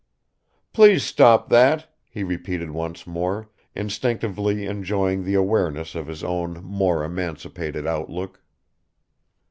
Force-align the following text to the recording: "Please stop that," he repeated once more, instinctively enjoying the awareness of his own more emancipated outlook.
"Please 0.73 1.03
stop 1.03 1.49
that," 1.49 1.93
he 2.09 2.23
repeated 2.23 2.71
once 2.71 3.05
more, 3.05 3.51
instinctively 3.75 4.65
enjoying 4.65 5.23
the 5.23 5.35
awareness 5.35 5.93
of 5.93 6.07
his 6.07 6.23
own 6.23 6.63
more 6.63 7.03
emancipated 7.03 7.85
outlook. 7.85 8.41